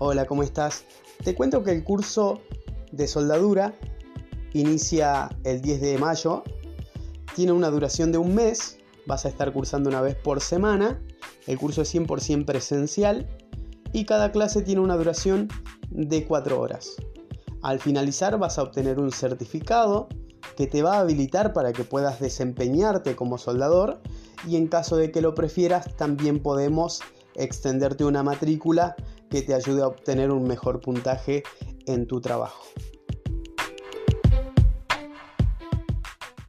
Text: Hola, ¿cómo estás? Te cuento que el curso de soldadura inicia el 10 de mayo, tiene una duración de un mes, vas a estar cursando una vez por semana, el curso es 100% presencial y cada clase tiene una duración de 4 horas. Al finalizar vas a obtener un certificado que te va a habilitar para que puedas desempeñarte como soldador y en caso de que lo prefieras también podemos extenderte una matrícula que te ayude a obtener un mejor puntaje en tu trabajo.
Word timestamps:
Hola, 0.00 0.26
¿cómo 0.26 0.44
estás? 0.44 0.84
Te 1.24 1.34
cuento 1.34 1.64
que 1.64 1.72
el 1.72 1.82
curso 1.82 2.40
de 2.92 3.08
soldadura 3.08 3.74
inicia 4.52 5.28
el 5.42 5.60
10 5.60 5.80
de 5.80 5.98
mayo, 5.98 6.44
tiene 7.34 7.50
una 7.50 7.68
duración 7.68 8.12
de 8.12 8.18
un 8.18 8.32
mes, 8.32 8.78
vas 9.06 9.24
a 9.24 9.28
estar 9.28 9.52
cursando 9.52 9.90
una 9.90 10.00
vez 10.00 10.14
por 10.14 10.40
semana, 10.40 11.02
el 11.48 11.58
curso 11.58 11.82
es 11.82 11.92
100% 11.92 12.44
presencial 12.44 13.28
y 13.92 14.04
cada 14.04 14.30
clase 14.30 14.62
tiene 14.62 14.82
una 14.82 14.96
duración 14.96 15.48
de 15.90 16.24
4 16.24 16.60
horas. 16.60 16.94
Al 17.62 17.80
finalizar 17.80 18.38
vas 18.38 18.56
a 18.60 18.62
obtener 18.62 19.00
un 19.00 19.10
certificado 19.10 20.06
que 20.56 20.68
te 20.68 20.80
va 20.80 20.98
a 20.98 21.00
habilitar 21.00 21.52
para 21.52 21.72
que 21.72 21.82
puedas 21.82 22.20
desempeñarte 22.20 23.16
como 23.16 23.36
soldador 23.36 24.00
y 24.46 24.54
en 24.54 24.68
caso 24.68 24.96
de 24.96 25.10
que 25.10 25.22
lo 25.22 25.34
prefieras 25.34 25.96
también 25.96 26.40
podemos 26.40 27.00
extenderte 27.34 28.04
una 28.04 28.22
matrícula 28.22 28.94
que 29.28 29.42
te 29.42 29.54
ayude 29.54 29.82
a 29.82 29.88
obtener 29.88 30.30
un 30.30 30.44
mejor 30.44 30.80
puntaje 30.80 31.42
en 31.86 32.06
tu 32.06 32.20
trabajo. 32.20 32.64